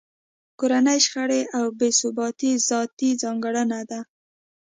[0.59, 3.99] کورنۍ شخړې او بې ثباتۍ ذاتي ځانګړنه ده